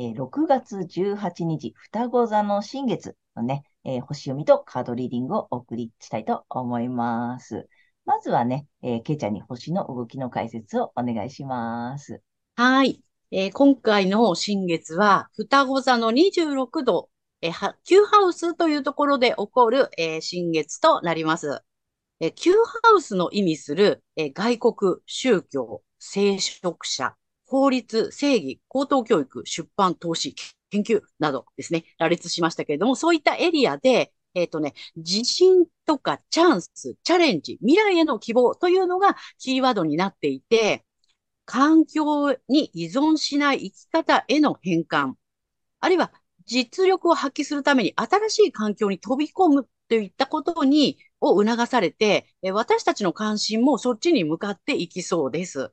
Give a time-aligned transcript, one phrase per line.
[0.00, 7.68] えー、6月18日、双子座の新月のね、えー、星読みとカードリーディングをお送りしたいと思います。
[8.06, 12.22] まずはね、えー、けいちゃんに星の動きの解説をお願いします。
[12.56, 13.04] はい。
[13.30, 17.10] えー、今回の新月は、双子座の26度、
[17.42, 21.60] えー、Q ハウスというところで起こる、えー、新月となります。
[22.20, 27.16] えー、Q ハウスの意味する、えー、外国、宗教、聖職者、
[27.50, 30.36] 法律、正義、高等教育、出版、投資、
[30.70, 40.84] 研究などですね、羅列しましたけれども、そういったエリアで、えっ、ー、とね、自信とかチャンス、チャレンジ、未来への希望というのがキーワードになっていて、
[41.44, 45.14] 環境に依存しない生き方への変換、
[45.80, 46.12] あるいは
[46.46, 55.72] 実力を発揮するために新しい環境に飛び込むといったことに、を促されて、私たちの関心もそっちに向かっていきそうです。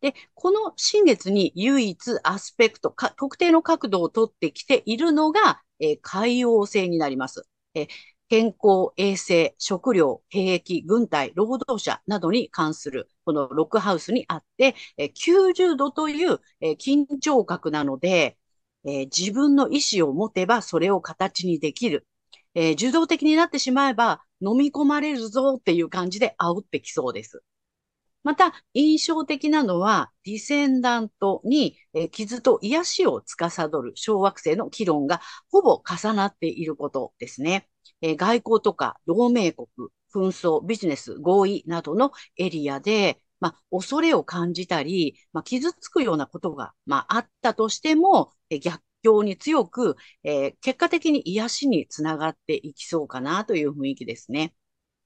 [0.00, 7.46] で、この新月に唯一アスペクト、特定の角度をとってきているのが、えー、海洋星になります。
[7.74, 7.88] えー、
[8.30, 14.74] 健康、衛生、食料、兵役、軍隊、労働者などに関する、このロックハウスにあって、
[15.14, 16.40] 90度という、
[16.78, 18.38] 緊張角なので、
[18.84, 22.06] 自分の意思を持てばそれを形にできる。
[22.54, 27.42] 受動的になってしまえば飲み込まれるぞっていう感じで煽ってきそうです。
[28.22, 35.20] また、印象的なのは、ディセンダントに、え、傷と癒しを司る小惑星の議論が
[35.50, 37.68] ほぼ重なっていることですね。
[38.02, 39.68] え、外交とか同盟国、
[40.14, 54.54] 紛争、ビジネス、合意などのエリアで、まあ、恐れを感じたり、まあ、傷つくようなことが、まあ、あったとしても、え、逆境に強く、えー、結果的に癒しにつながっていきそうかなという雰囲気ですね。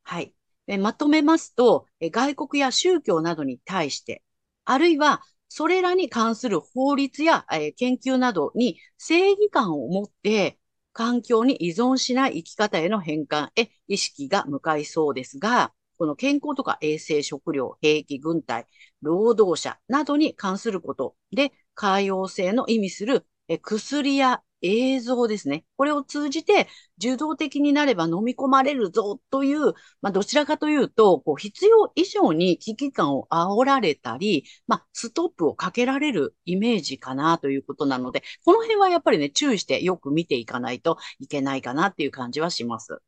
[0.05, 0.35] はい。
[0.67, 4.23] えまとめますとえ、外国や宗教などに対して、
[4.65, 10.59] あるいはそれらに関する法律やえ研究などに正義感を持って、
[10.93, 18.67] 環境に依存しない生き方への変換へ意識が向かいそうですが、この健康とか衛生、食料、兵器、軍隊、
[19.03, 23.27] 労働者などに関することで、海洋性の意味する
[23.63, 25.65] 薬や映像ですね。
[25.77, 42.99] これを通じて受動的になれば飲み込まれるぞという、まあ、どちらかというと、こう必要以上に危機感を煽られたり、まあ、ストップをかけられるイメージかなということなので、この辺はやっぱりね、注意してよく見ていかないといけないかなっていう感じはします。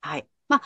[0.00, 0.26] はい。
[0.48, 0.62] まあ、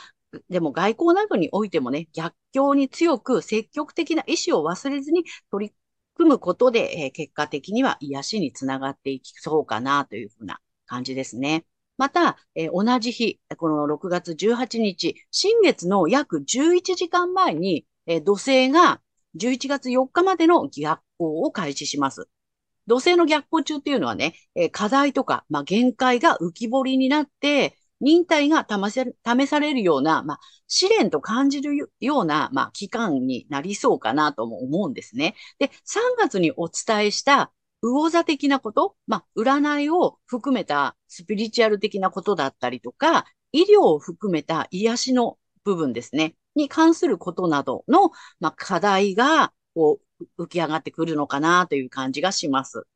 [0.48, 5.74] でも外交などにおいてもね、逆境に強く積極的な意思を忘れずに取り
[6.18, 11.64] 組むことで、え、結果的には癒しにつながっていきそうかなというふうな感じですね。
[11.96, 19.00] また、え、同じ日、この6月18日、新月の約11時間前に、え、土星が
[19.36, 22.28] 11月4日までの逆行を開始します。
[22.88, 35.34] 土星の逆行中っていうのはね、え、課題とか、まあ、限界が浮き彫りになって、忍耐が試されるような、まあ、試練と感じるような、まあ、期間になりそうかなとも思うんですね。
[35.58, 50.00] で、3月にお伝えした魚座的なこと、まあ、占いを含めたスピリチュアル的なことだったりとか、医療を含めた癒しの部分ですね、に関することなどの、まあ、課題が、こ
[50.38, 52.86] う、浮き上がってくるのかなという感じがします。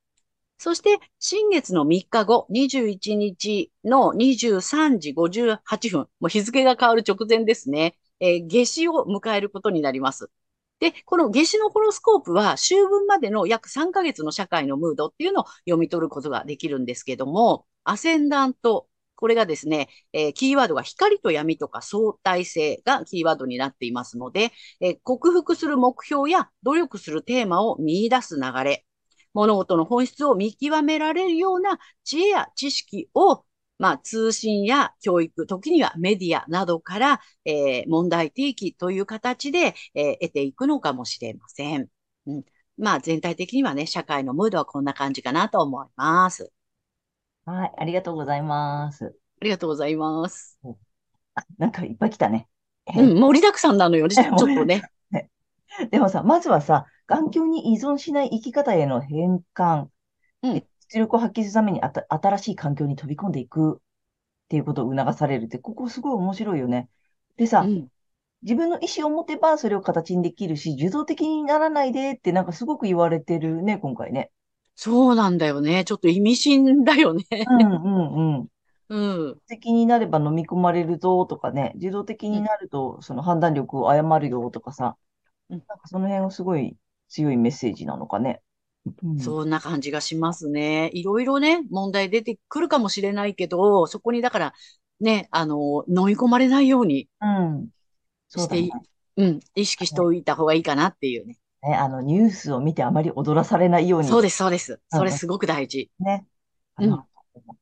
[0.63, 10.31] そして、新月の3日後、21日の23時58分、もう日付が変わる直前ですね、えー、夏至を迎えることになります。
[10.79, 18.87] で、この夏至のホロスコープは、秋分までの約3ヶ月の社会のムードっていうのを読み取ることができるんですけども、アセンダント、
[19.17, 28.85] これがですね、えー、キーワードが光と闇とか相対性がキーワードになっていますので、えー、克服する目標や努力するテーマを見出す流れ、
[29.35, 33.45] 物事の本質を見極められるような知恵や知識を、
[33.79, 41.89] まあ、通信や教育、時にはメディアなどから、えー、問題提起という形で、えー、得ていくのかもしれません。
[42.27, 42.45] うん、
[42.79, 46.53] まあ、全体的にはね、社会のムードはこんな感じかなと思います。
[47.45, 49.17] はい、ありがとうございます。
[49.41, 50.59] ありがとうございます。
[51.35, 52.49] あ、なんかいっぱい来たね。
[52.95, 54.83] うん、盛りだくさんなのよ、ちょっとね。
[55.91, 59.89] でもさ、まずはさ、環境に依存しない生き方への変換、
[60.43, 63.81] うん、出力を発揮するためにあた新しい環境に飛び込んでいくっ
[64.49, 66.89] ていうことを促されるって、ここすごい面白いよね。
[67.37, 67.89] でさ、うん、
[68.43, 74.31] 自分の意思を持てばそれを形にできるし、受動的にならないでってなんかすごく言われてるね、今回ね。
[74.75, 75.85] そうなんだよね。
[75.85, 77.25] ちょっと意味深だよね。
[77.31, 78.49] うんうんうん。
[78.89, 79.39] うん。
[79.47, 84.97] 的になれば飲み込まれるぞとかね、自動的になるとその判断力を誤るよとかさ、
[85.53, 86.77] うん、なんかその辺はすごい
[87.09, 88.41] 強いメッセージなのかね。
[89.03, 90.91] うん、そんな感じがしますね。
[90.93, 94.55] いろいろね、問題出てくるかもしれないけど、そこにだから
[95.01, 97.09] ね、あの、飲み込まれないように
[98.29, 98.71] して、うん、ね、
[99.17, 101.39] うん、意識しておいた方がいいかなっていうね。
[101.63, 104.09] ね、あの、ニュースを見てあまり踊らされないように。
[104.09, 104.81] そうです、そうです。
[104.91, 105.91] それすごく大事。
[106.01, 106.27] ね。
[106.75, 107.05] あの、うん、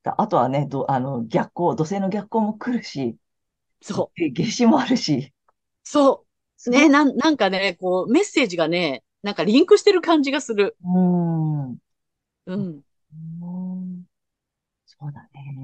[0.04, 3.16] あとはね、ど、あの、逆光、土星の逆光も来るし、
[3.82, 4.30] そう。
[4.32, 5.34] 夏至もあるし。
[5.82, 6.29] そう。
[6.68, 10.76] ね、なん、なんかね、こう、メッセージがね、なんかリンクしてる感じがする。
[10.84, 11.70] うん。
[12.46, 12.82] うん。
[14.84, 15.56] そうだね。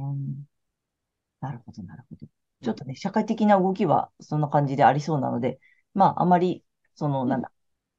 [1.40, 2.26] なるほど、なるほど。
[2.62, 5.60] ちょっとね、社会的な動きはそんな感じでありそうなので、
[5.94, 6.64] まあ、あまり、
[6.94, 7.52] その、なんだ、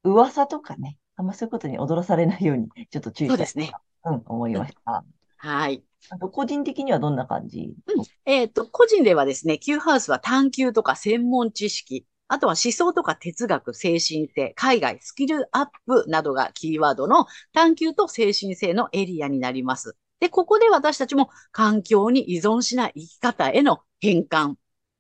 [0.04, 3.72] 噂とかね、あんまそういうことに踊らされないように、ちょっと注意したいそうですね。
[4.06, 5.04] うん、思いました。
[5.38, 5.84] はい。
[6.10, 19.96] あと、個人的にはどんな感じ、うん、えっ、ー、と、個人ではですね、Q ハウスは探求とか専門知識、あとは思想とか哲学、精神性、海外、スキルアップなどがキーワードの探求と精神性のエリアになります。
[20.20, 24.56] で、ここで私たちも環境に依存しない生き方への変換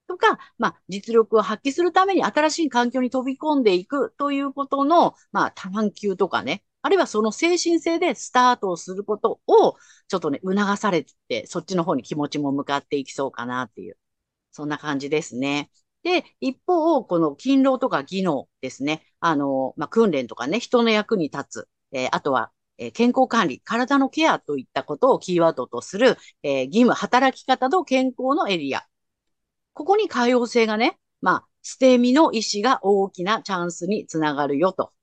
[0.07, 9.75] とか、まあ、実力を発揮するために新しい環境に飛び込んでいくということの、まあ、探求とかね、あるいはその精神性でスタートをすることを、
[10.07, 13.97] ちょっとね、促されて、そっちの方に気持ちも向かっていきそうかなっていう、
[14.51, 15.69] そんな感じですね。
[16.07, 19.03] で、一方、この勤労とか技能ですね。
[19.19, 21.69] あの、まあ、訓練とかね、人の役に立つ。
[21.91, 28.85] えー、あとは、えー、健康管理、体のケアといったことをキーワードとする、えー、義務、働き方と健康のエリア。
[29.73, 34.93] ここに多様性がね、まあ、捨て身の意思が大きなチャンスにつながるよと。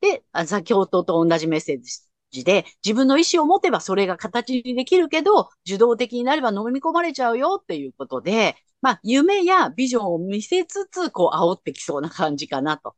[0.00, 1.90] で、先ほどと同じメッセージ
[2.32, 12.94] で、自分の意思を持てばそれが形にできるけど、受動的になれば飲み込まれちゃうよっていうことで、まあ、夢やビジョンを見せつつ、こう、煽ってきそうな感じかな、と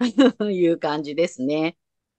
[0.50, 1.76] いう感じですね。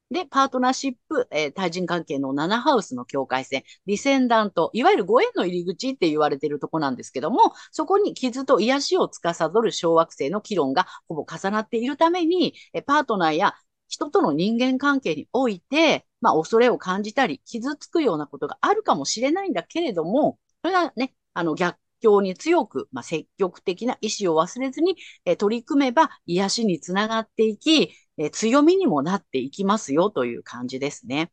[0.10, 13.56] で、パートナーシップ、えー、対人関係の7ハウスの境界線、ディセンダント、いわゆるご縁の入り口って言われているとこなんですけども、そこに傷と癒しを司る小惑星の議論がほぼ重なっているために、えパートナーや
[13.90, 31.32] 人との人間関係において、まあ、恐れを感じたり、傷つくようなことがあるかもしれないんだけれども、それがね、あの、逆境に強く、まあ、積極的な意志を忘れずに、え取り組めば癒しにつながっていき、え強みにもなっていきますよという感じですね。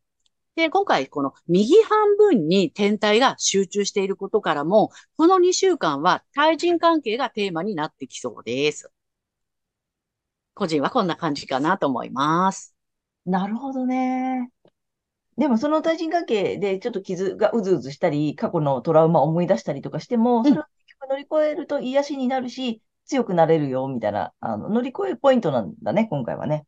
[0.55, 8.89] で、今回この右半分に天体が集中していることからも、この2週間は対人関係がテーマになってきそうです。
[10.53, 12.73] 個人はこんな感じかなと思います。
[13.25, 14.49] なるほどね。
[15.37, 20.65] でもその対人関係でちょっと傷がうずうずしたり、過去のトラウマを思い出したりとかしても、それを
[21.09, 26.65] 乗り越えると癒しになるし、強くなれるよ、みたいな、あの、乗り越えるポイントなんだね、今回はね。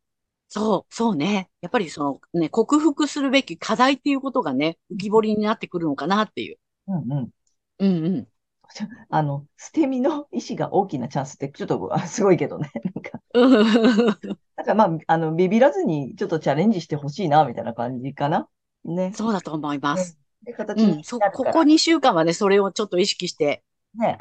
[0.48, 1.50] そう、そうね。
[1.60, 6.58] やっぱりそのね、克服するべき課題っていうことがね、浮き彫りになってくるのかなっていう。
[6.86, 7.30] うんうん。
[7.78, 8.28] うんうん。
[9.10, 12.70] あの、捨て身の意志が大きなチャンスって、ちょっとすごいけどね。
[12.94, 13.20] なんか。
[14.56, 18.48] なんかまあ、あの、ビビらずにちょっとチャレンジしてほしいな、みたいな感じかな。
[18.84, 19.12] ね。
[19.14, 20.18] そうだと思います。
[20.44, 23.62] ね、で、形に、うん、そ、ここ2週間はね、それをちょっと意識して。
[23.94, 24.18] ね。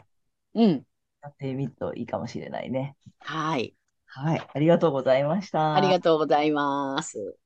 [0.56, 0.84] うん。
[1.22, 2.96] やってみるといいかもしれないね。
[3.20, 3.76] はい。
[4.06, 4.48] はい。
[4.54, 5.76] ありがとうございました。
[5.76, 7.38] ありがとうございます。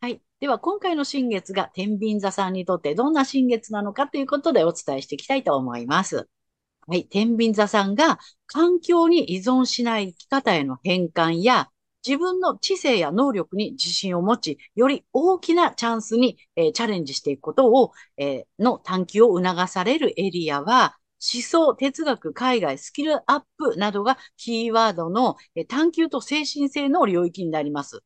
[0.00, 0.20] はい。
[0.40, 6.28] では、今回の新月が天秤座さんにとってどんな新月なのかということでお伝えしていきたいと思います。
[6.86, 7.04] はい。
[7.04, 11.68] 天秤座さんが環境に依存しない生き方への変換や
[12.06, 28.02] 自分の知性や能力に自信を持ち、より大きなチャンスに、えー、チャレンジしていくことを、えー、の探求を促されるエリアは、思想、哲学、海外、スキルアップなどがキーワードの、えー、探求と精神性の領域になります。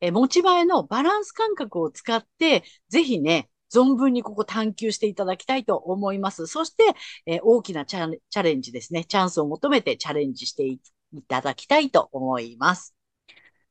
[0.00, 6.46] え持ち前のバランス感覚を使って、ぜひね、存分にここ探求していただきたいと思います。
[6.46, 6.84] そして、
[7.26, 9.04] え、大きなチャレンジですね。
[9.04, 10.80] チャンスを求めてチャレンジしてい
[11.28, 12.95] ただきたいと思います。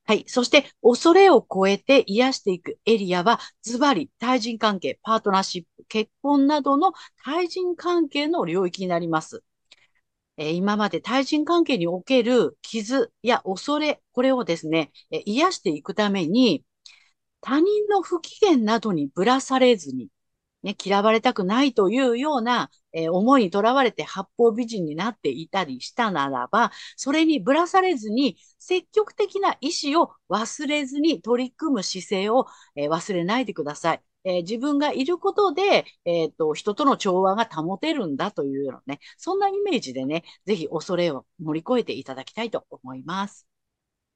[0.08, 0.24] はい。
[0.28, 6.94] そして、恐れを超えて癒していくエリアは、ズバリ、対人関係、パートナーシップ、結婚などの
[7.24, 9.44] 対人関係の領域になります。
[10.38, 16.64] えー、今まで対人関係における傷や恐れ、これをですね、えー、癒していくために、
[17.42, 20.10] 他人の不機嫌などにぶらされずに、
[20.64, 34.02] ね、嫌われたくないというような、えー、思いにとらわれて八方美人になっていたりしたならば、それにぶらされずに、積極的な意思を忘れずに取り組む姿勢を、えー、忘れないでください。
[34.24, 43.48] えー、自分がいることで、えっ、と、人との調和が保てるんだというようなね、そんなイメージでね、ぜひ恐れを乗り越えていただきたいと思います。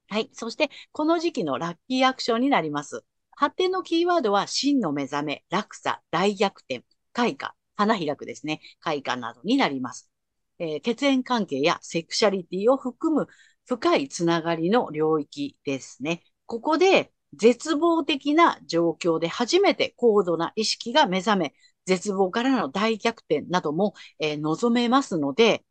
[0.08, 0.30] はい。
[0.32, 3.04] そして、この時期のラッキーアクションになります。
[3.36, 8.60] 発展のキーワードは、真の目覚め、落差、大逆転、開花、花開くですね。
[8.80, 10.10] 開花などになります。
[10.58, 13.26] えー、血縁関係やセクシャリティを含む
[13.66, 16.22] 深いつながりの領域ですね。
[16.46, 21.54] ここで絶望的な状況で初めて高度な意識が目覚め、
[21.86, 25.64] 絶望からの大逆転なども、えー、望めますので、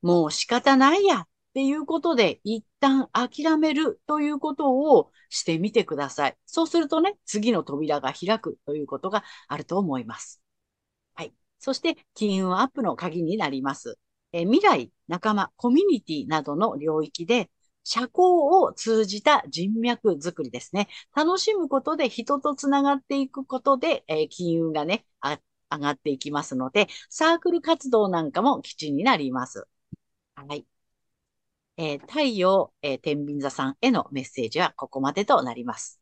[0.00, 6.36] もう仕方ないやっていうことで一旦諦めるということをしてみてください。
[6.46, 10.41] そうするとね、次の扉が開くということがあると思います。
[11.62, 13.96] そして、金運アップの鍵になります。
[14.32, 17.50] え未来、仲間、コミュニティなどの領域で、
[17.84, 20.88] 社交を通じた人脈づくりですね。
[21.14, 29.68] 楽しむことで人とつながっていくことで、えー、金運がね、上がっていきますので、サークル活動なんかも基地になります。
[30.34, 30.66] はい。
[31.76, 36.00] えー、太陽、えー、天秤座さんへのメッセージはここまでとなります。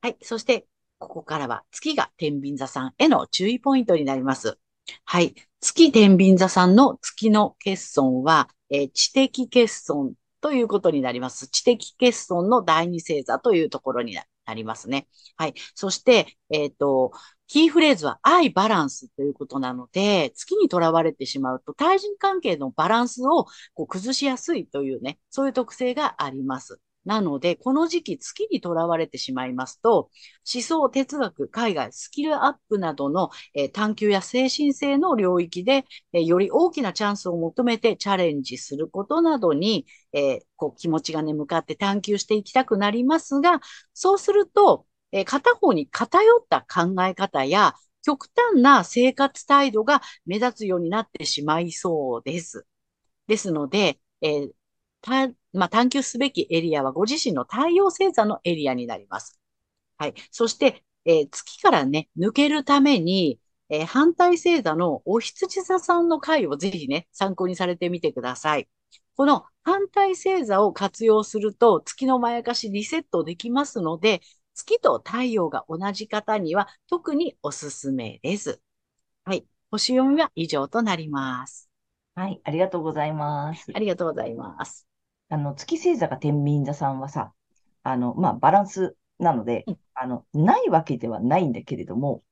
[0.00, 0.16] はい。
[0.22, 0.66] そして、
[0.98, 4.58] ここからは月が天秤座さんへの注意ポイントになります。
[5.04, 5.34] はい。
[5.60, 11.48] 月天秤座さんの月の欠損は、えー、知的欠損ということになります。
[11.48, 14.16] 知的欠損の第二星座というところに
[14.46, 15.08] なりますね。
[15.36, 15.54] はい。
[15.74, 17.12] そして、えっ、ー、と、
[17.48, 26.80] キーフレーズは愛バランスということなので、月にとらわれてしまうと対人関係のバランスをこう崩しやすいというね、そういう特性があります。
[27.06, 30.10] なので、この時期月にとらわれてしまいますと、
[30.52, 43.60] 思想、哲学、海外、スキルアップなどの、え、探求や精神性の領域で、え、より大きなチャンスを求めてチャレンジすることなどに、え、こう気持ちがね、向かって探求していきたくなりますが、
[43.94, 52.66] そうすると、え片方に偏った考え方や、極端な生活態度が目立つようになってしまいそうです。
[53.26, 54.50] ですので、えー、
[55.02, 59.40] た、まあ、探求すべきエリアはご自身の太陽星座のエリアになります。
[59.98, 60.14] はい。
[60.30, 68.68] そして、えー、月からね、抜けるために、えー、反対星座のお羊座さんの回をぜひね、参考にされてみてください。
[69.16, 74.20] この反対星座を活用すると、月のまやかしリセットできますので、
[74.54, 78.60] 月と太陽が同じ方には特におすすめです。
[79.24, 79.46] はい。
[79.70, 81.65] 星読みは以上となります。
[82.16, 82.40] はい。
[82.44, 83.70] ありがとうございます。
[83.74, 84.86] ありがとうございます。
[85.28, 87.34] あの、月星座が天秤座さんはさ、
[87.82, 92.22] あの、まあ、バランスなので、うん、あの、ないわけではないんだけれども、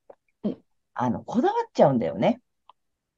[0.43, 0.57] うん、
[0.95, 2.41] あの、こだわっちゃうんだよね。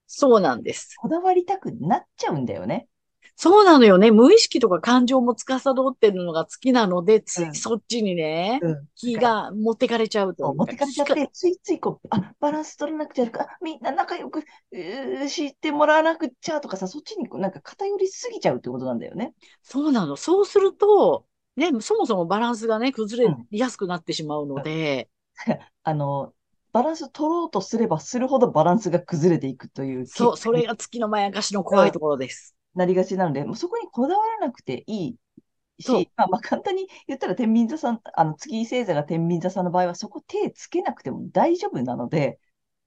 [0.08, 0.96] そうなんです。
[0.98, 2.90] こだわりたくなっちゃうんだよね。
[3.36, 4.12] そうなのよね。
[4.12, 10.54] 無意識とか感情も司ってるのが好きなので、ついそっちにね、うん、気が持ってかれちゃうと。
[10.54, 14.44] 持ってかれちゃって、ついついこう、あ、バランス取らなくちゃか、みんな仲良く、
[15.30, 19.34] 知ってもらわなくちゃとかさ、そっちになんか偏りすぎちゃうってことなんだよね。
[19.64, 20.16] そうなの。
[20.16, 25.10] そうすると、ね、そもそもバランスがね、崩れやすくなってしまうので。
[25.48, 25.54] うん、
[25.84, 26.34] あの、
[26.72, 30.06] バランス取ろうとすればするほどバランスが崩れていくという。
[30.06, 32.57] そう、それが月のまやかしの怖いところです。
[32.78, 35.16] なりがちなので、もうそこにこだわらなくていい
[35.80, 42.40] し、まあ、まあ簡単に言ったら天秤座さん、あの月星座が天秤座さんの場合は、そこ手つけなくても大丈夫なので、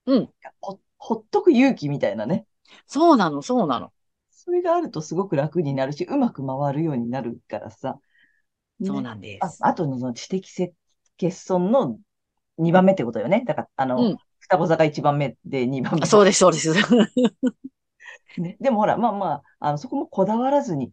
[0.06, 0.30] うん。
[0.60, 2.46] ほほっとく勇気みたいなね。
[2.86, 3.92] そうなの、そうなの。
[4.30, 7.98] それがあるとすごく楽になるし、うまく回るようになるからさ。
[8.82, 9.58] そうなんです。
[9.62, 10.50] ああとの知的
[11.18, 11.98] 欠損の
[12.58, 13.42] 2番目ってことよね。
[13.46, 16.06] だから、あの、うん、双子座が1番目で2番目。
[16.06, 16.72] そうです、そうです。
[18.38, 20.92] ね、でもほら、まあまあ、あのそこもこだわらずに、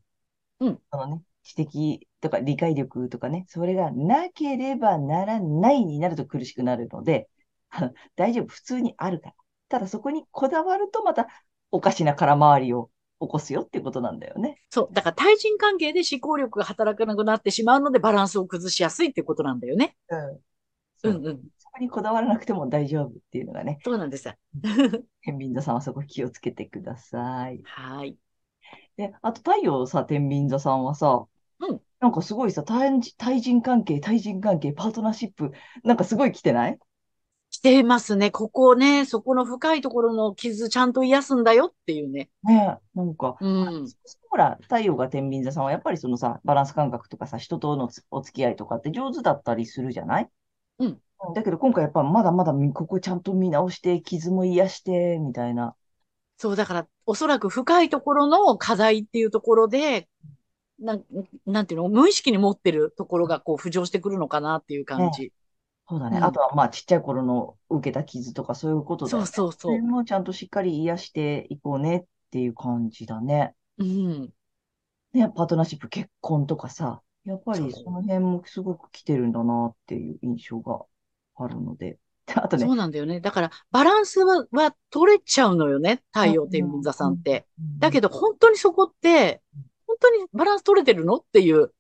[0.60, 0.82] うん。
[0.92, 7.30] あのね、知的とか理解力とかね、それがなければならないになると苦しくなるので、
[8.16, 9.36] 大丈夫、普通にあるから。
[9.70, 11.28] ただそこにこだわるとまた
[11.72, 12.90] おかしな空回りを
[13.20, 14.62] 起こすよっていうことなんだよね。
[14.70, 14.94] そう。
[14.94, 19.98] だから対人関係で思考力が働かなくなってしまうのでバランスを崩しやすいってことなんだよね。
[20.10, 20.42] うん。
[21.04, 21.44] うんうん。
[21.80, 24.30] にこだわらなくても大丈夫っていうのがね、そうなんです。
[25.22, 27.62] 天秤座さんはそこ気をつけてください。
[27.64, 28.18] はい。
[28.98, 31.26] で、あと太陽さ、天秤座さんはさ、
[31.60, 31.82] うん。
[32.00, 35.52] なんかすごいさ、対人対人関係、対人関係、パートナーシップ、
[35.84, 36.80] なんかすごい来てない？
[37.50, 38.30] 来てますね。
[38.30, 42.30] ここね、そこの深いところの傷ちゃんと癒すんだよっていうね。
[42.44, 43.88] ねえ、なんか、うん。
[44.30, 50.30] ほら、太陽が天秤座さんはやっぱりそのさ、バランス感覚とかさ、人とのつお付き合いとかって上手だったりするじゃない？
[50.80, 51.02] うん。
[51.28, 55.76] うんだけど今回やっぱまだまだみここちゃんと見直して、傷も癒して、みたいな。
[56.38, 60.08] そう、だから、おそらく深いところの課題っていうところで、
[60.80, 61.04] なん、
[61.46, 65.34] なんていうの、無意識に持ってるところがこう浮上してくるのかなっていう感じ。
[65.90, 66.18] そうだね。
[66.18, 69.28] うんあとはまあちっちゃい頃の受けた傷とかそういうことだよそうね。
[69.28, 69.78] そうそう。
[69.78, 73.54] それもちゃんとしっかり癒していこうねっていう感じだね。
[73.78, 74.34] うん。
[75.14, 80.86] ね、パートナーシップ、結婚とかさ、やっぱりその辺もすごく来てるんだなっていう印象が
[81.38, 81.98] あるので。
[82.36, 83.22] あとねそう、なんだよね。
[83.22, 86.04] だから、バランスは、は取れちゃうのよね。
[86.14, 87.46] 太陽天秤座さんって。
[87.80, 89.42] だけど、ど、本当にそこって、
[89.86, 91.74] 本当にバランス取れてるのっていう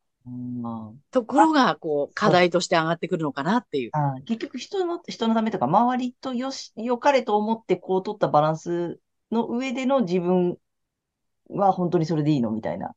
[1.11, 3.91] ところが、こう、課題として上がってくるのかなっていう。
[4.25, 8.99] 結局人の、人のためとか、周りとよし、良かれと思ってこう取ったバランス
[9.31, 10.57] の上での自分
[11.49, 12.95] は本当にそれでいいのみたいな。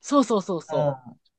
[0.00, 0.96] そうそうそううんそう。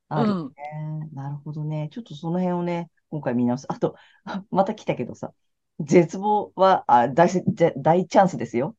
[0.09, 0.47] あるうん。
[0.49, 1.09] ね。
[1.13, 1.89] なるほどね。
[1.91, 3.65] ちょっとその辺をね、今回見直す。
[3.69, 3.95] あと、
[4.51, 5.33] また来たけどさ、
[5.79, 7.29] 絶望は、あ、大
[7.77, 8.75] 大チャンスですよ。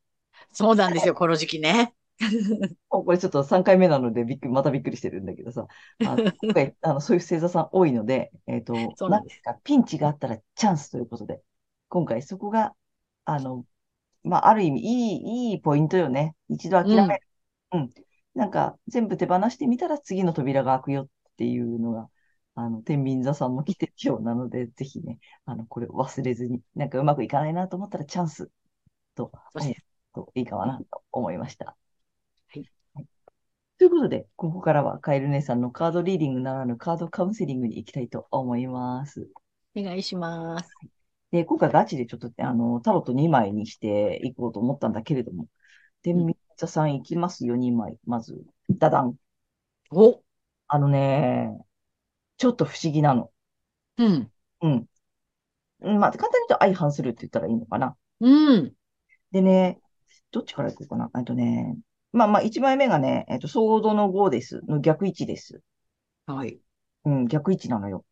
[0.53, 1.95] そうなんですよ、この時期ね。
[2.89, 5.67] これちょっと3回目なのでびっくり、またびっくりしてるんだけどさ、
[6.03, 11.43] あの 今回、あの、そういう星座さん多いので、えっと、そうなんですか、ピンチがあったらチャンスということで、
[11.89, 12.75] 今回そこが、
[13.25, 13.65] あの、
[14.25, 16.37] まあ、ある意味、いい、いいポイントよね。
[16.49, 17.23] 一度諦める。
[17.73, 17.91] うん。
[18.35, 22.11] なんか、全部手放してみたら次の扉が開くよっていうのが、
[22.57, 28.51] あの、天秤座さんも来てるようなので、 ぜひね、あの、これを忘れずに、なんかうまくいかないなと思ったらチャンス
[29.15, 29.85] とそして
[30.15, 31.67] 思うといいかなと思いました。
[31.67, 31.75] は
[32.61, 33.07] いはい。
[33.79, 39.29] ということで、ここからはカエル姉さんのカードリーディングならぬカードカウンセリングに行きたいと思います。
[39.77, 40.71] お願いします。
[41.31, 45.49] で、今回ガチでちょっと、あの、タロット2枚にしていこうと思ったんだけれども、
[46.03, 47.47] 天秤座さんいきます？
[47.47, 47.99] よ、2枚。
[48.07, 49.17] まず、ダダン。
[49.91, 50.23] お、
[50.69, 51.66] あのね、
[52.37, 53.31] ちょっと不思議なの。
[53.99, 54.87] うん、うん。
[55.81, 57.97] うんまあ、簡単に言うと相反するって言ったらいいのかな。
[58.21, 58.73] うん、
[59.31, 59.81] でね、
[60.31, 61.11] どっちからいこうかな。
[61.17, 61.77] えっとね、
[62.13, 64.61] まあまあ、1枚目がね、えっと、ソードの5です。
[64.69, 65.61] の逆位置です。
[66.27, 66.59] はい。
[67.05, 68.05] うん、逆位置なのよ。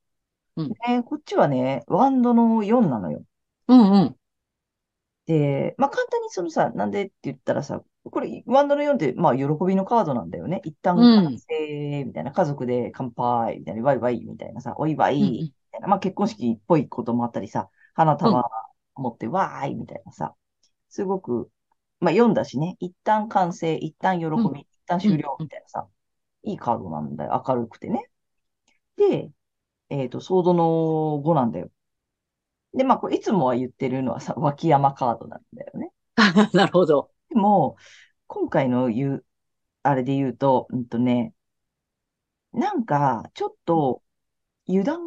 [0.57, 3.23] うんで、こっちはね、ワンドの4なのよ。
[3.69, 4.17] うん、うん、
[5.27, 10.61] で、まあ簡単にそのさ、なんでって言ったらさ、これ、ワンドの4って、まあ、喜びのカードなんだよね。
[10.65, 18.45] 一旦うん完成、みたいな、家族で乾杯、みたいな、ワイワイ、みたいなさ、お祝い、うんみたいな、まあ結婚式っぽいこともあったりさ、花束
[18.97, 20.35] 持って、わーい、みたいなさ、
[20.91, 21.51] すごく、
[22.01, 25.89] まあ読んだしね、一旦完成、一旦喜び、うん一旦終了、みたいなさ、
[26.43, 27.43] いいカードなんだよ。
[27.47, 28.11] 明るくてね。
[28.97, 29.31] で、
[29.91, 31.71] えっと、ソードの5なんだよ。
[32.75, 35.93] で、まあ、これいつもは言ってるのはさ、脇山カードなんだよね。
[36.55, 37.11] なるほど。
[37.29, 37.77] でも、
[38.27, 39.27] 今回の言う、
[39.83, 41.35] あれで言うと、うんとね、
[42.53, 44.03] なんか、ちょっと、
[44.69, 45.01] 油断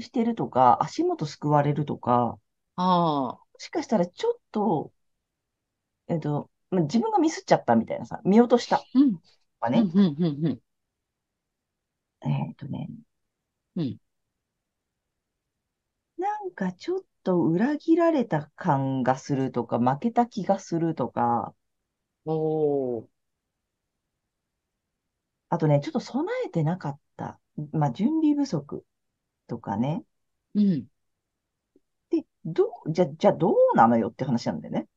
[0.00, 2.38] してるとか、足元すくわれるとか、
[2.76, 4.92] ああ、もしかしたらちょっと、
[6.08, 9.20] えっと、まあ自分がミスっちゃったみたいなさ、見落としたうん、と
[9.60, 10.60] かね、うん、うん、うん、うん。
[12.22, 12.88] えっとね、
[13.76, 13.98] うん
[16.18, 21.54] なんかちょっと裏切られた感がするとか、負けた気がするとか、
[22.26, 23.08] おー、
[25.50, 27.40] あとね、ちょっと備えてなかった。
[27.72, 28.84] まあ、準備不足
[29.46, 30.04] とかね。
[30.54, 30.88] うん、
[32.10, 34.88] で、どう、じゃ、じゃあどうなのよって話なんだよね。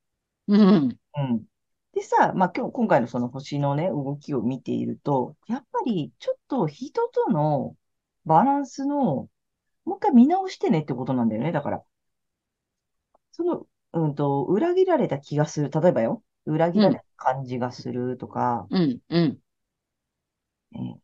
[0.48, 1.46] うん、うん。
[1.94, 7.78] でさ、まあ今日、今回のその星のね、動きを見ていると、やっぱりちょっと人との
[8.26, 9.30] バランスの、
[9.92, 11.52] もう一回見直してねってことなんだよね。
[11.52, 11.84] だから、
[13.32, 15.70] その、うんと、裏切られた気がする。
[15.70, 19.40] 例えばよ、裏切られた感じがするとか、うん、うん、
[20.74, 21.00] えー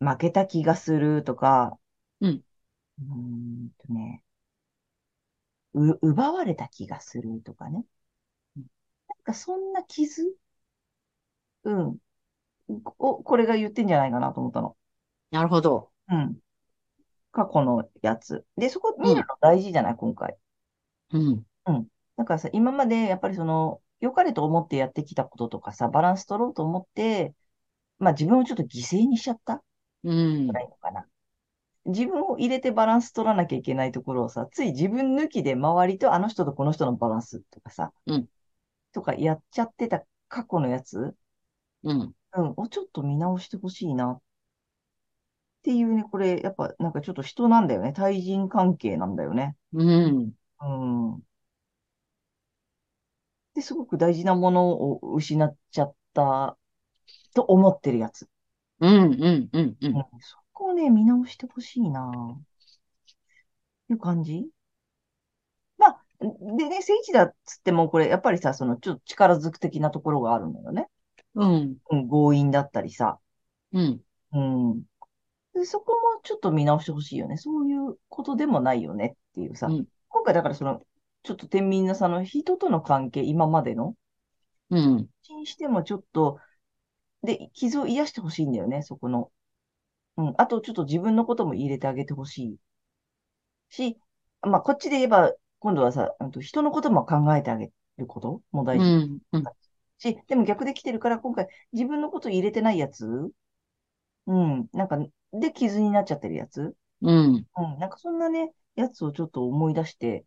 [0.00, 1.78] 負けた気がするとか、
[2.20, 2.42] うん
[3.00, 3.04] うー
[3.66, 4.22] んとね、
[5.74, 7.84] う、奪われた気がするとかね。
[8.56, 8.66] うん
[9.08, 10.22] なんかそんな傷？
[11.64, 11.98] うん。
[12.84, 14.76] こ、これが言ってんじゃないかなと思ったの。
[15.30, 15.90] なるほど。
[16.08, 16.38] うん。
[17.32, 18.44] 過去のやつ。
[18.56, 20.36] で、そこ見るの大事じゃない、今回。
[21.12, 21.44] うん、
[22.16, 27.34] だからさ、今までやっぱりその、良かれと思ってやってきたこととかさ、バランス取ろうと思って、
[27.98, 29.62] まあ自分をちょっと犠牲にしちゃった？
[30.04, 30.46] うん。
[30.46, 31.06] ぐら、いのかな。
[31.84, 38.28] 自分を入れてバランス取らなきゃいけないところをさ、つい自分抜きで周りとあの人とこの人のバランスとかさ、うん。
[38.92, 41.16] とかやっちゃってた過去のやつ、
[41.82, 42.12] うん。
[42.36, 44.12] うん、をちょっと見直してほしいな。
[44.12, 44.20] っ
[45.68, 47.92] ていうね、これ、やっぱなんかちょっと人なんだよね。
[47.92, 49.54] 対人関係なんだよね。
[49.74, 50.32] うん。
[50.62, 51.22] うん。
[53.54, 56.56] で、すごく大事なものを失っちゃった
[57.34, 58.26] と思ってるやつ。
[58.80, 59.12] うん。
[59.12, 59.50] うん。
[59.52, 59.76] うん。
[59.82, 60.04] ううんん。
[60.20, 62.42] そこをね、見直してほしいなっ
[63.88, 64.48] ていう感じ
[65.76, 70.88] まあ、でね、聖地だっつっても、これ、やっぱりさ、その、ちょっと力ずく的なところがあるのよね。
[71.34, 71.76] うん。
[71.90, 73.18] うん、強引だったりさ。
[73.72, 74.02] うん。
[74.32, 74.40] う
[74.74, 74.82] ん。
[75.54, 77.36] で、そこもちょっと見直してほしいよね。
[77.36, 79.66] そういうことでもないよねっていうさ。
[79.66, 80.80] うん今回だからその、
[81.22, 83.94] ちょっと天秤なさんの人との関係、今までの、
[84.70, 85.06] うん。
[85.28, 86.38] にしてもちょっと、
[87.22, 89.30] で、傷を癒してほしいんだよね、そこの。
[90.16, 90.34] うん。
[90.38, 92.56] あと、ちょっと自分のことも入れてあげてほしい。
[93.68, 93.98] し、
[94.40, 98.40] まあ、こっちで言えば、今度はさ、うんと人のことも考えてあげること？
[98.50, 99.18] も大う事ん。
[99.32, 99.44] うん。
[99.98, 103.30] し、でも逆で来てるから、今回自分のこと入れてないやつ、
[104.26, 104.98] うん、なんか、
[105.32, 107.46] で傷になっちゃってるやつ、うん。
[107.56, 110.26] うん、なんかそんなね、やつをちょっと思い出して、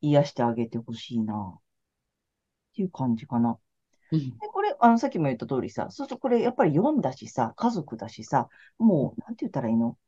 [0.00, 1.60] 癒してあげてほしいな、っ
[2.74, 3.58] ていう感じかな。
[4.10, 4.40] うん。
[4.40, 9.98] で、これ、あの、さっきも言った通りさ、そうするとこれ、やっぱり4だしさ、家族だしさ、もう、なんて言ったらいいの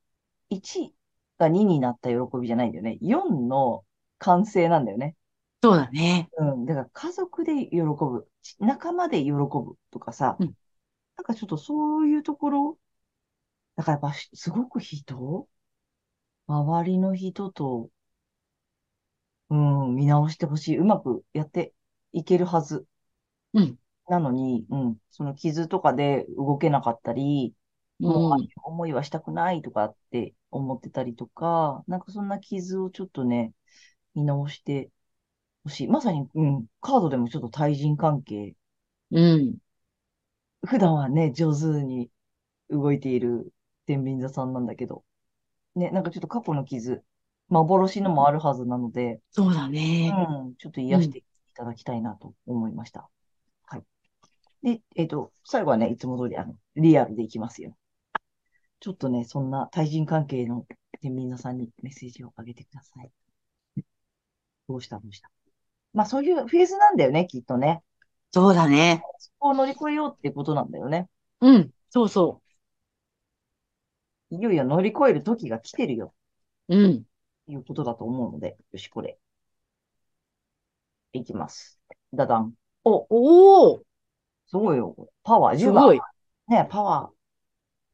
[0.50, 0.94] ?1
[1.38, 2.98] が2になった喜びじゃないんだよね。
[3.00, 3.84] 4の
[4.18, 5.16] 完成なんだよね。
[5.62, 6.28] そうだね。
[6.38, 6.66] うん。
[6.66, 10.54] だから家族で喜ぶ、ち仲間で喜ぶとかさ、うん
[11.16, 12.78] なんかちょっとそういうところ、
[13.78, 15.48] だからやっぱしすごく人？
[16.48, 17.90] 周りの人と、
[19.50, 20.78] うん、見直してほしい。
[20.78, 21.72] うまくやって
[22.12, 22.86] いけるはず。
[23.54, 23.78] うん。
[24.08, 27.54] なのに、うん、その傷とかで動けなかったり、
[28.00, 33.52] もうああいう思いはしたくないとかって思ってたりとか、なんかそんな傷をちょっとね、
[34.14, 34.90] 見直して
[35.62, 35.88] ほしい。
[35.88, 38.56] まさに、うん、カードでもちょっと対人関係、
[39.12, 39.56] うん。
[40.66, 42.10] 普段はね、上手に
[42.70, 43.52] 動いている
[43.88, 45.02] 天秤座さんなんだけど、
[45.74, 47.02] ね、なんかちょっと過去の傷、
[47.48, 50.12] 幻のもあるはずなので、そうだね。
[50.14, 51.24] うん、ちょっと癒してい
[51.54, 53.08] ただきたいなと思いました。
[53.64, 53.82] はい。
[54.62, 57.74] で、えっと、最後はね、いつも通り、あの、リアルでいきますよ。
[58.80, 60.66] ちょっとね、そんな対人関係の
[61.00, 63.10] 天秤座さんにメッセージをあげてください。
[64.68, 65.30] どうしたどうした？
[65.94, 67.82] まあ、そういうフェーズなんだよね、きっとね。
[68.30, 69.02] そうだね。
[69.18, 71.08] そこを乗り越えようってことなんだよね。
[71.40, 71.70] うん。
[71.88, 72.42] そうそ
[74.30, 76.14] いよいよ乗り越える時が来てるよ、
[76.68, 76.76] う。
[76.76, 77.04] うん。
[77.46, 79.18] ということだと思うので、よし、これ。
[81.12, 81.80] いきます。
[82.12, 82.52] ダダン。
[82.84, 83.82] お、おお
[84.46, 84.94] すごいよ。
[85.22, 86.00] パワー、10すごい。
[86.48, 87.10] ね、パワ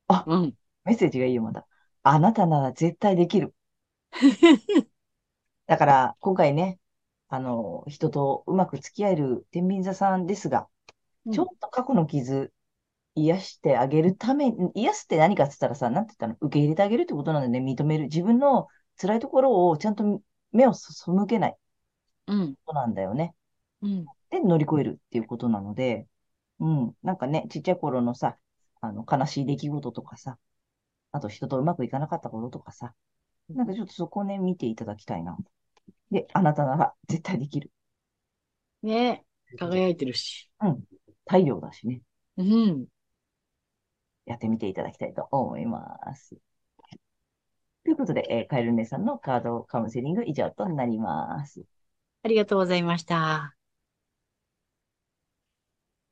[0.09, 0.25] ー。
[0.27, 0.55] うん。
[0.85, 1.67] メッセージがいいよ、まだ。
[2.03, 3.55] あなたなら絶対できる。
[5.67, 6.79] だから、今回ね、
[7.29, 10.69] あの、人とうまく付き合える天秤座さんですが、
[11.33, 12.53] ちょっと過去の傷、
[13.15, 16.37] 癒してあげるため、癒すって何かって言ったらさ、なんて言ったの？
[16.41, 17.73] 受け入れてあげるってことなんだよね。
[17.73, 18.05] 認める。
[18.05, 18.69] 自分の
[19.01, 20.23] 辛いところをちゃんと
[20.53, 20.93] 目を背
[21.29, 21.57] けない
[22.27, 22.55] うん。
[22.65, 23.35] ことなんだよね。
[23.83, 24.05] うん。
[24.31, 26.07] で、乗り越えるっていうことなので、
[26.61, 28.37] うん、なんかね、ちっちゃい頃のさ、
[28.81, 30.39] あの、悲しい出来事とかさ、
[31.13, 32.95] あと人とうまくいかなかったこととかさ、
[33.51, 35.37] なんかちょっとそこをね、見ていただきたいな。
[36.11, 37.71] で、あなたなら絶対できる。
[38.83, 39.25] ね
[39.59, 40.51] 輝いてるし。
[40.61, 40.85] うん。
[41.27, 42.01] 太陽だしね。
[42.37, 42.87] うん。
[44.27, 46.37] やってみていただきたいと思います。
[47.85, 51.63] ということで、えーカエル姉さんのカードカウンセリング以上となります。
[52.23, 53.57] ありがとうございました。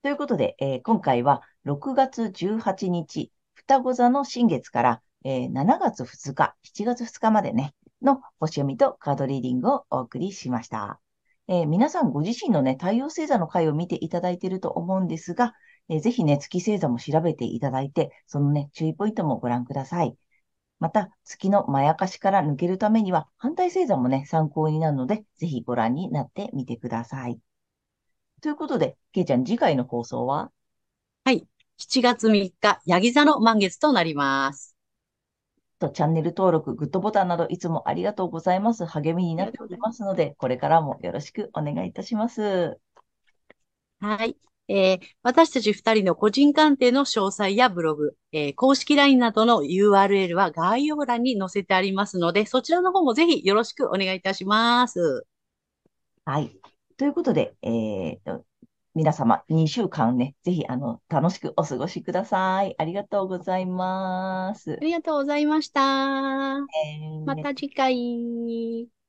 [0.03, 11.01] ということで、えー今回は6月18日、双子座の新月から、えー7月2日、7月2日までね、の星読みとカードリーディングをお送りしました。
[11.49, 15.55] えー皆さんご自身のね、太陽星座の回を見ていただいていると思うんですが、
[15.93, 20.17] えーぜひね、月星座も調べていただいて、そのね、注意ポイントもご覧ください。
[20.81, 27.39] また、月のまやかしから抜けるためには、反対星座もね、参考になるので、ぜひご覧になってみてください。
[28.41, 30.51] ということで、けいちゃん、次回の放送は？
[31.25, 31.47] はい。
[31.77, 34.75] 7月3日、ヤギ座の満月となります。
[35.79, 38.87] とチャンネル登録、グッドボタンなどいつもありがとうございます。
[38.87, 42.81] 励みになっておりますので、これからもよろしくお願いいたします。
[44.01, 44.37] はい。
[44.75, 55.27] えー私たち二人の個人鑑定の詳細やブログ、えー公式 LINE などの URL は概要欄に載せてありますので、そちらの方もぜひよろしくお願いいたします。
[56.25, 56.57] はい。
[56.97, 58.47] ということで、えーと、
[58.95, 62.75] 皆様、2週間ね、ぜひ、あの、楽しくお過ごしください。
[62.79, 64.75] ありがとうございます。
[64.75, 65.81] ありがとうございました。
[66.69, 69.02] えーまた次回。